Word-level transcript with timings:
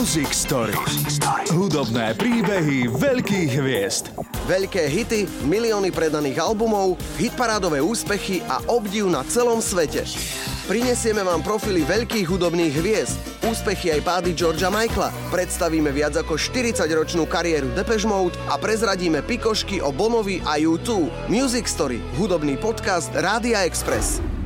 Music 0.00 0.32
Story. 0.32 0.72
Hudobné 1.52 2.16
príbehy 2.16 2.88
veľkých 2.88 3.52
hviezd. 3.60 4.08
Veľké 4.48 4.88
hity, 4.88 5.28
milióny 5.44 5.92
predaných 5.92 6.40
albumov, 6.40 6.96
hitparádové 7.20 7.84
úspechy 7.84 8.40
a 8.48 8.64
obdiv 8.64 9.12
na 9.12 9.20
celom 9.28 9.60
svete. 9.60 10.08
Prinesieme 10.64 11.20
vám 11.20 11.44
profily 11.44 11.84
veľkých 11.84 12.32
hudobných 12.32 12.80
hviezd, 12.80 13.44
úspechy 13.44 13.92
aj 13.92 14.00
pády 14.00 14.32
Georgia 14.32 14.72
Michaela, 14.72 15.12
predstavíme 15.28 15.92
viac 15.92 16.16
ako 16.16 16.32
40-ročnú 16.32 17.28
kariéru 17.28 17.68
Depeche 17.76 18.08
Mode 18.08 18.40
a 18.48 18.56
prezradíme 18.56 19.20
pikošky 19.20 19.84
o 19.84 19.92
Bonovi 19.92 20.40
a 20.48 20.56
U2. 20.56 21.12
Music 21.28 21.68
Story, 21.68 22.00
hudobný 22.16 22.56
podcast 22.56 23.12
Rádia 23.12 23.68
Express. 23.68 24.39